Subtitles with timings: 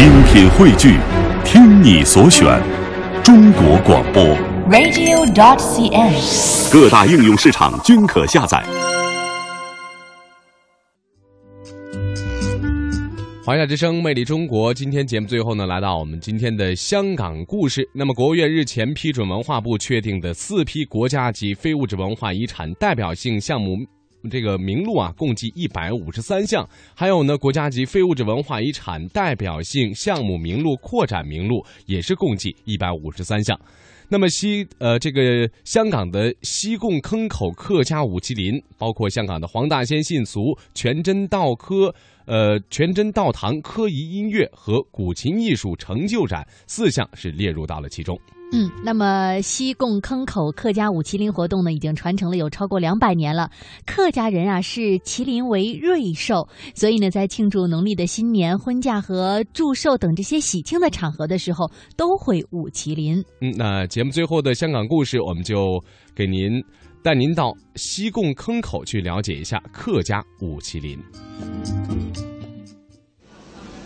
[0.00, 0.96] 精品汇聚，
[1.44, 2.58] 听你所选，
[3.22, 4.24] 中国广播。
[4.70, 6.72] radio.dot.cn，。
[6.72, 8.64] 各大应用市场均可下载。
[13.44, 14.72] 华夏之声，魅力中国。
[14.72, 17.86] 今天节目最后呢，来到我们今天的香港故事。
[17.94, 23.76] 那么，国务院日前批准文化部确定的四批国家级非物质文化遗产代表性项目。
[24.30, 33.58] 这个名录啊，共计一百五十三项，还有呢，国家级非物质文化遗产代表性项目名录扩展名录也是共计一百五十三项。
[34.08, 41.94] 那么西呃，这个香港的西贡坑口客家武麒麟，包括香港的黄大仙信俗、全真道科。
[42.26, 48.18] 呃，全真道堂科仪音乐和古琴艺术成就展四项是列入到了其中。
[48.52, 53.48] 嗯，那么西贡坑口客家舞麒麟活动呢，已经传承了有超过两百年了。
[53.86, 63.24] 客家人啊视麒麟为瑞兽，所以呢，在庆祝农历的新年、婚嫁和祝寿等这些喜庆的场合的时候，都会舞麒麟。
[63.40, 65.80] 嗯，那节目最后的香港故事，我们就
[66.12, 66.60] 给您
[67.04, 70.98] 带您到西贡坑口去了解一下客家舞麒麟。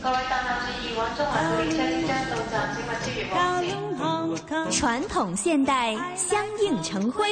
[0.04, 4.70] 各位搭客注意，往中環列車即將到站，請勿超越黃線。
[4.70, 7.24] 傳統現代相映成辉，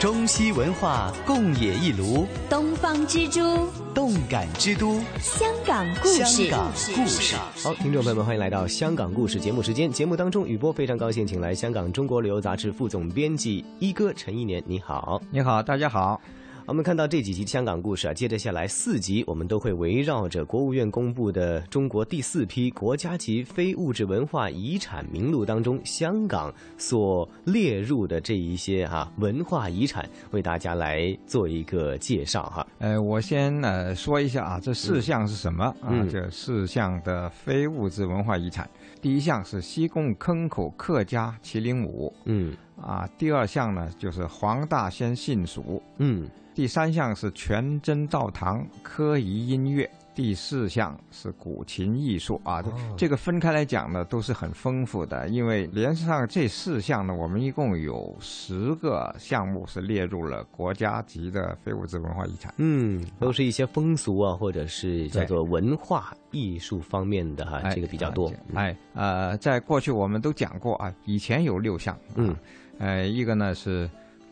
[0.00, 6.24] 中西文化共冶一炉，东方之珠，动感之都，香港故事。
[6.24, 7.36] 香港故事。
[7.62, 9.92] 好，听众朋友们，欢迎来到《香港故事》节目时间。
[9.92, 15.20] 节目当中，雨波非常高兴，请来香港《中国旅游杂志》副总编辑一哥陈一年，你好。
[15.30, 16.18] 你好，大家好。
[16.64, 32.66] 我们看到这几集香港故事啊，接着下来四集，我们都会围绕着国务院公布的中国第四批国家级非物质文化遗产名录当中，香港所列入的这一些哈、啊、文化遗产，为大家来做一个介绍哈。
[32.78, 36.08] 呃，我先呃说一下啊，这四项是什么、嗯、啊？
[36.10, 46.30] 这四项的非物质文化遗产，第一项是西贡坑口客家麒麟舞，嗯啊，第二项呢就是黄大仙信俗，嗯。
[46.54, 52.60] 第三项是全真道堂科仪音乐，第四项是古琴艺术啊。
[52.60, 55.28] 哦、这个分开来讲呢，都是很丰富的。
[55.30, 62.52] 因为连上这四项呢，我们一共有十个项目是列入了国家级的非物质文化遗产。
[62.58, 68.30] 嗯，都是一些风俗啊，或者是叫做文化艺术方面的哈，这个比较多。
[68.52, 71.98] 哎，呃，在过去我们都讲过啊，以前有六项。
[72.14, 72.36] 嗯，
[72.78, 73.88] 呃，一个呢是。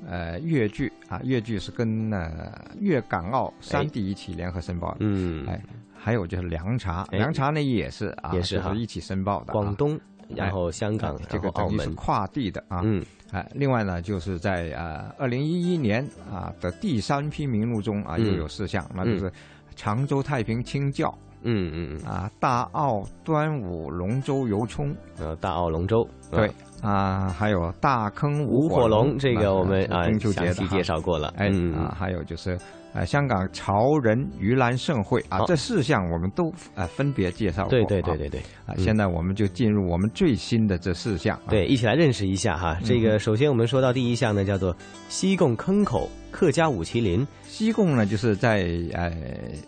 [0.08, 4.96] 呃，粤剧啊，粤剧是跟呃粤港澳三地一起联合申报的。
[5.00, 5.60] 嗯，哎，
[5.94, 9.52] 还有就是凉茶，凉茶呢也是啊，也是是一起申报的。
[9.52, 11.86] 广东，然后香港，这个澳门。
[11.86, 12.80] 是跨地的啊。
[12.82, 19.30] 嗯，哎，另外呢，就是在呃二零一一年啊的第三批名录中啊，又有四项，那就是
[19.76, 21.16] 常州太平清教。
[21.42, 22.08] 嗯嗯嗯。
[22.08, 26.50] 啊，大澳端午龙舟游冲，呃，大澳龙舟，对
[26.82, 31.74] 啊，还有大坑舞火龙，这个我们啊中秋节详细介绍过了，哎嗯。
[31.74, 32.58] 啊，还有就是
[32.92, 38.40] 呃香港潮人盂兰盛会啊，这四项我们都呃分别介绍过，对对对对对。
[38.66, 42.78] 啊，现在我们就进入我们最新的这四项，对，一起来认识一下哈。
[42.84, 44.74] 这个首先我们说到第一项呢，叫做
[45.08, 49.12] 西贡坑口客家舞麒麟，西贡呢就是在呃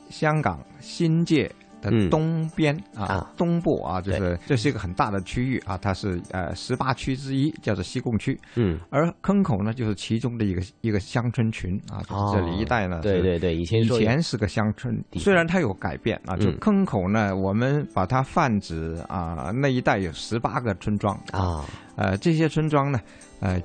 [0.08, 1.50] 香港新界。
[1.82, 8.40] 的东边、嗯、啊，东部啊，就是这是一个很大的区域啊，它是呃十八区之一，叫做西贡区。
[8.54, 12.98] 嗯，而坑口呢，就是其中的一个一个乡村群啊，就是这里一带呢。
[12.98, 21.64] 哦、对对对，以前以前是个乡村，虽然它有改变啊，就坑口呢，我们把它泛指啊，那一带有十八个村庄啊，
[21.96, 23.00] 呃，这些村庄呢，
[23.40, 23.60] 呃。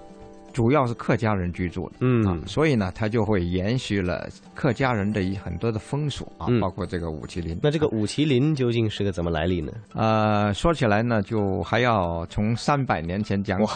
[0.57, 7.59] 主要是客家人居住的，嗯啊，所以呢，它就会延续了客家人的一很多的风俗啊，嗯、包括这个五麒麟。
[7.62, 9.72] 那这个五麒麟究竟是个怎么来历呢？
[9.94, 13.73] 呃，说起来呢，就还要从三百年前讲起。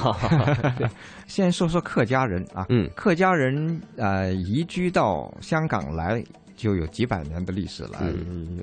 [1.29, 6.23] 先说说客家人啊，嗯，客家人呃移居到香港来
[6.55, 7.99] 就有几百年的历史了。
[8.01, 8.57] 嗯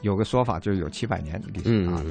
[0.00, 2.02] 有个说法就有七百年历史啊，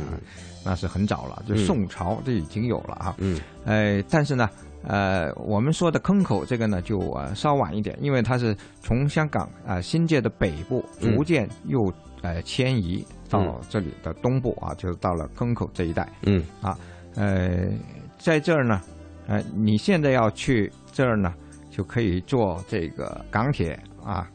[0.63, 3.15] 那是很早了，就宋朝就已经有了啊。
[3.17, 4.47] 嗯，呃，但是呢。
[4.83, 11.89] 呃，我们说的坑口这个呢，就呃稍晚一点，因为它是从香港啊、呃、新界的北部逐渐又、
[12.21, 16.07] 嗯、呃迁移到这里的东部啊，就是到了坑口这一带。
[16.23, 16.77] 嗯啊，
[17.15, 17.69] 呃，
[18.17, 18.81] 在这儿呢，
[19.27, 21.33] 呃，你现在要去这儿呢，
[21.69, 24.29] 就可以坐这个港铁啊，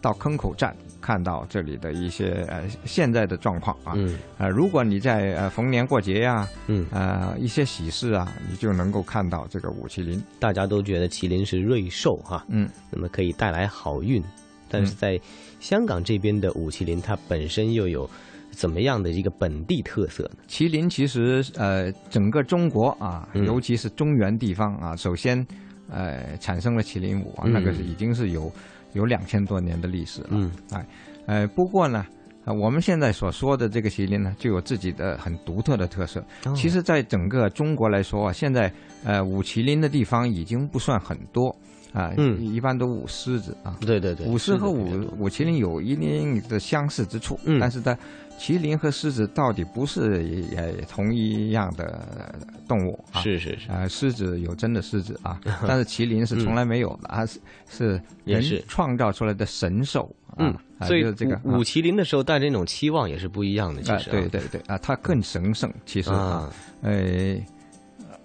[0.00, 0.76] 到坑口站。
[1.04, 10.18] 看到这里的一些呃现在的状况啊，嗯，呃，如果你在呃逢年过节呀、啊，嗯，呃一些喜事啊，你就能够看到这个五麒麟。
[10.40, 14.22] 大家都觉得麒麟是瑞兽哈，嗯，那么可以带来好运，
[14.70, 15.20] 但是在
[15.60, 18.08] 香港这边的五麒麟，它本身又有
[18.50, 20.38] 怎么样的一个本地特色呢？
[20.48, 23.44] 麒麟其实呃，整个中国啊，嗯。
[23.44, 25.46] 尤其是中原地方啊，首先
[25.90, 27.52] 呃产生了麒麟舞啊，嗯。
[27.52, 28.50] 那个是已经是有
[28.94, 30.28] 有两千多年的历史了。
[30.30, 30.86] 嗯，哎，
[31.26, 32.04] 呃，不过呢。
[32.44, 36.22] 啊，我们现在所说的这个麒麟呢，就有自己的很独特的特色。
[36.44, 38.70] 哦其实，在整个中国来说啊，现在
[39.02, 41.56] 呃舞麒麟的地方已经不算很多
[41.94, 42.38] 啊，嗯。
[42.44, 43.74] 一般都舞狮子啊。
[43.80, 47.58] 对对对，舞狮和舞舞麒麟有一定的相似之处，嗯。
[47.58, 47.96] 但是呢，
[48.38, 52.36] 麒麟和狮子到底不是也同一样的
[52.68, 53.22] 动物啊？
[53.22, 57.86] 是是是，啊、狮子有真的狮子啊，但是麒麟是从来没有的，啊，是是。
[57.88, 60.52] 人也是创造出来的神兽啊。
[60.86, 66.52] 所以这个舞舞麒麟的时候带着那种期望也是不一样的，其啊，实、对对对啊，它更神圣，其实啊，啊，
[66.82, 67.36] 呃，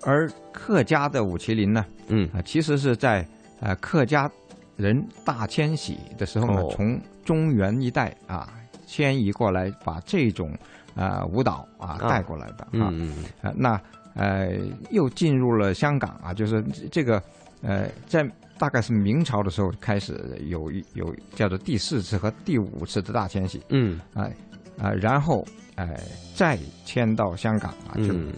[0.02, 2.28] 而客家的舞麒麟呢，嗯。
[2.34, 3.26] 啊，其实是在
[3.60, 4.30] 呃客家
[4.76, 8.54] 人大迁徙的时候呢，哦从中原一带啊
[8.86, 10.58] 迁移过来，把这种
[10.96, 12.90] 啊、舞蹈啊啊带过来的啊。
[12.92, 13.82] 嗯嗯啊，那
[14.16, 14.56] 呃
[14.90, 17.22] 又进入了香港啊，就是这个
[17.62, 18.30] 呃在。
[18.60, 24.36] 大概是明朝的时候开始有一有叫做第四次和第五次的大迁徙，嗯哎
[24.78, 25.98] 啊、然后哎、
[26.36, 28.34] 再迁到香港啊，就嗯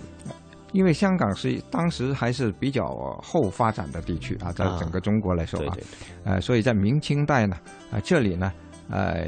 [0.71, 2.85] 因为香港是当时还是比较
[3.21, 4.77] 后发展的地区啊，在啊。
[4.79, 5.83] 整个中国来说啊，对对，
[6.23, 7.57] 呃，所以在明清代呢，
[7.91, 8.51] 啊、这里呢，
[8.89, 9.27] 呃，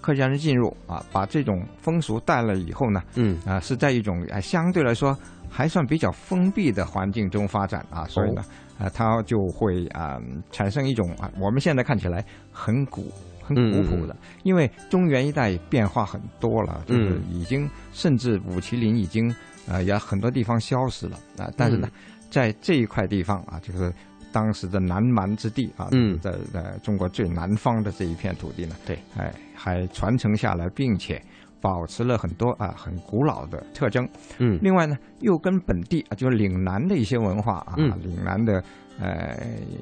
[0.00, 3.38] 客家人进入啊，把这种风俗带了以后呢，嗯。
[3.44, 5.16] 啊、是在一种呃相对来说
[5.50, 8.42] 还算比较封闭的环境中发展啊，所以呢，
[8.78, 10.18] 啊、它就会啊、
[10.50, 13.10] 产生一种啊，我们现在看起来很古。
[13.48, 17.22] 很古朴的，因为中原一带变化很多了，就是嗯。
[17.30, 19.32] 已经甚至武麒麟已经
[19.66, 21.88] 呃也很多地方消失了啊、但是呢，
[22.30, 23.92] 在这一块地方啊，就是
[24.32, 26.18] 当时的南蛮之地啊，嗯。
[26.20, 31.20] 在在中国最南方的这一片土地呢，对，哎，还传承下来，并且
[31.60, 34.06] 保持了很多啊很古老的特征。
[34.38, 34.58] 嗯。
[34.62, 37.90] 另外呢，又跟本地啊，就是岭南的一些文化啊，嗯。
[38.02, 38.62] 岭南的
[39.00, 39.36] 呃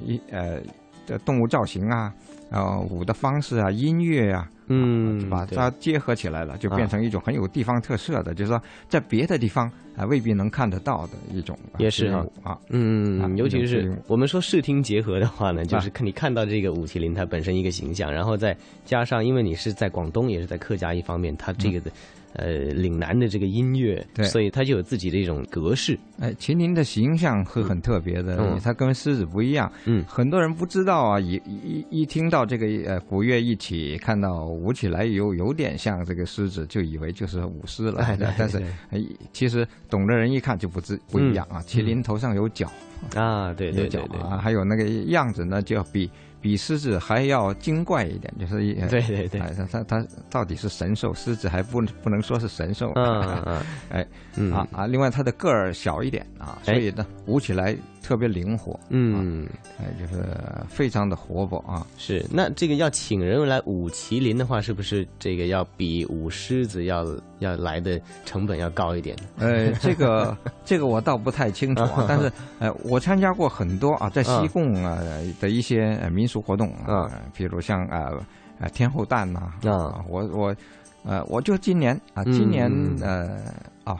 [0.05, 0.61] 一呃
[1.05, 2.13] 的动物造型啊，
[2.49, 12.25] 呃舞的方式啊，音乐啊，嗯，就把它结合起来了，就啊变成一种很有地方特色的，就是说在别的地方啊未必能看得到的一种啊也是啊。
[12.43, 12.57] 啊。
[12.69, 18.55] 嗯，尤其是我们说视听结合的话呢，就是啊看你看到这个武麒麟它本身一个形象，然后再
[18.85, 21.91] 加上，因为你是在广东，也是在客家一方面，它这个的、
[22.35, 25.97] 呃岭南的这个音乐，嗯对所以它就有自己的一种格式。
[26.19, 29.71] 哎，麒麟的形象是很特别的，嗯它跟狮子不一样。
[29.85, 38.01] 嗯很多人不知道啊，一一一听到这个呃鼓乐一起，看到舞起来有有点像这个狮子，就以为就是舞狮了。
[38.03, 38.61] 哎对但是
[38.91, 39.03] 哎
[39.33, 41.61] 其实懂的人一看就不知不一样啊。
[41.67, 42.71] 麒麟头上有角，
[43.15, 46.09] 啊，对对对对，啊，还有那个样子呢，就要比
[46.41, 52.91] 比狮子还要精怪一点，就是一对对对哎，它它它到底是神兽，狮子还不不能说是神兽。
[52.95, 54.85] 嗯嗯 哎，嗯啊啊！
[54.87, 57.75] 另外，它的个儿小一点啊，所哎以呢，舞起来
[58.05, 59.47] 特别灵活，嗯，
[59.79, 60.23] 哎，就是
[60.69, 61.85] 非常的活泼啊。
[61.97, 62.23] 是。
[62.31, 67.03] 那这个要请人来舞麒麟的话，是不是这个要比舞狮子要
[67.39, 69.17] 要来的成本要高一点？
[69.39, 74.99] 呃，这个 这个我倒不太清楚啊， 但是呃，我参加过很多啊，在西贡啊
[75.41, 78.11] 的一些呃民俗活动啊，比如像啊
[78.59, 80.55] 啊天后诞呐啊，我我
[81.03, 82.99] 呃我就今年啊，今年嗯。
[83.01, 83.53] 呃
[83.83, 83.99] 啊，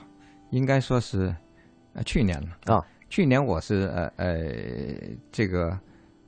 [0.51, 1.33] 应该说是
[1.93, 2.75] 呃去年了。
[2.75, 4.37] 啊，去年我是呃呃
[5.31, 5.77] 这个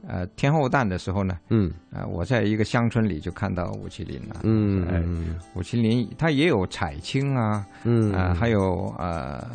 [0.08, 1.72] 呃天后诞的时候呢，嗯。
[1.92, 8.14] 呃我在一个乡村里就看到武麒麟了，嗯哎嗯武麒麟他也有彩青啊，嗯。
[8.14, 9.46] 啊，还有呃，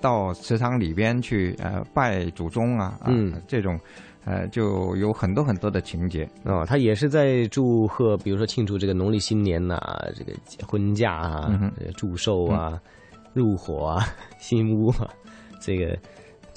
[0.00, 3.40] 到祠堂里边去呃拜祖宗啊，啊嗯。
[3.46, 3.78] 这种
[4.24, 6.28] 呃就有很多很多的情节。
[6.42, 9.80] 哦，他也是在祝贺，比如说庆祝这个农历新年呐、
[10.14, 10.32] 这个
[10.66, 12.78] 婚嫁啊、祝寿啊、
[13.32, 14.04] 入伙啊、
[14.38, 15.08] 新屋啊，
[15.60, 15.96] 这个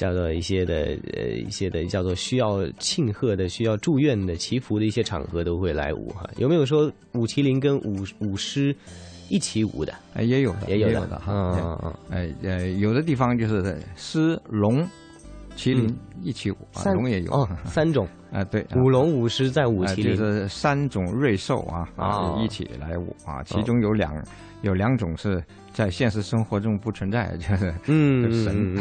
[0.01, 6.27] 叫做一些的呃一些的叫做需要庆贺的、需要祝愿的、祈福的一些场合都会来舞哈。
[6.37, 8.75] 有没有说舞麒麟跟舞舞狮
[9.29, 9.93] 一起舞的？
[10.15, 11.31] 哎，也有的，也有的的哈。
[11.31, 14.83] 嗯嗯嗯，哎呃，有的地方就是狮、龙、
[15.61, 15.97] 麒麟嗯。
[16.23, 17.31] 一起舞啊，龙也有。
[17.31, 18.07] 哦， 三种。
[18.31, 20.15] 啊，对，舞龙舞狮在舞啊就麒麟。
[20.17, 22.39] 是三种瑞兽啊哦。
[22.43, 24.13] 一起来舞啊，其中有两
[24.61, 28.75] 有两种是在现实生活中不存在，就是嗯是神。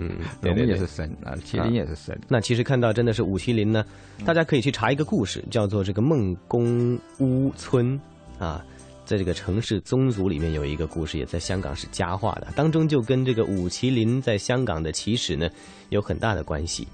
[0.42, 2.18] 龙也是神啊，麒麟也是神。
[2.28, 3.84] 那其实看到真的是舞麒麟呢，
[4.24, 8.00] 大家可以去查一个故事，叫做这个孟公屋村
[8.38, 8.64] 啊，
[9.06, 15.48] 在这个城市宗族里面有一个故事，也在香港是佳话的，当中就跟这个武麒麟在香港的起始呢
[15.90, 16.86] 有很大的关系。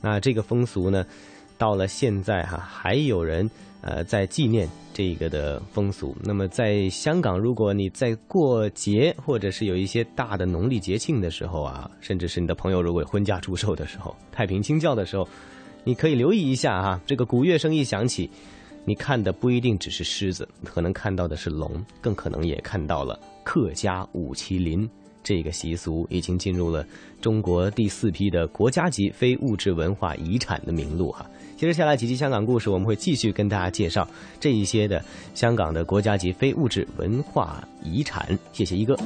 [0.00, 1.04] 那这个风俗呢，
[1.58, 3.48] 到了现在哈、还有人
[3.82, 6.16] 呃，在纪念这个的风俗。
[6.24, 15.28] 那么在香港，如果你在过节或者是有一些大的农历节庆的时候啊，甚至是你的朋友如果婚嫁祝寿的时候、太平清醮的时候，
[15.84, 18.30] 你可以留意一下哈、这个鼓乐声一响起，
[18.88, 24.88] 你看的不一定只是狮子，可能看到的是龙，更可能也看到了客家舞麒麟。
[25.22, 26.86] 这个习俗已经进入了
[27.20, 31.28] 中国第四批的国家级非物质文化遗产的名录哈。
[31.54, 34.08] 接着下来几期香港故事，我们会继续跟大家介绍
[34.40, 35.04] 这一些的
[35.34, 38.38] 香港的国家级非物质文化遗产。
[38.54, 38.96] 谢谢一哥。